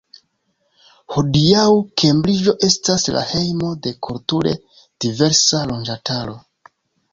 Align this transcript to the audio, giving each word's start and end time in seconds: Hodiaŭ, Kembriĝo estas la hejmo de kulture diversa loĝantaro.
Hodiaŭ, 1.15 1.65
Kembriĝo 2.03 2.55
estas 2.69 3.05
la 3.17 3.23
hejmo 3.33 3.71
de 3.89 3.95
kulture 4.09 4.57
diversa 5.07 5.63
loĝantaro. 5.73 6.39